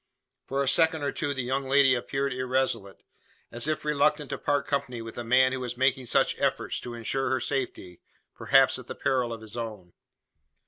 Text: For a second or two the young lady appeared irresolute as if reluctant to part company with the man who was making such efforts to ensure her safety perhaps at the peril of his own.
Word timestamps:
For 0.47 0.63
a 0.63 0.67
second 0.67 1.03
or 1.03 1.11
two 1.11 1.35
the 1.35 1.43
young 1.43 1.65
lady 1.69 1.93
appeared 1.93 2.33
irresolute 2.33 3.03
as 3.51 3.67
if 3.67 3.85
reluctant 3.85 4.31
to 4.31 4.39
part 4.39 4.65
company 4.65 4.99
with 4.99 5.13
the 5.13 5.23
man 5.23 5.51
who 5.51 5.59
was 5.59 5.77
making 5.77 6.07
such 6.07 6.35
efforts 6.39 6.79
to 6.79 6.95
ensure 6.95 7.29
her 7.29 7.39
safety 7.39 8.01
perhaps 8.33 8.79
at 8.79 8.87
the 8.87 8.95
peril 8.95 9.31
of 9.31 9.41
his 9.41 9.55
own. 9.55 9.93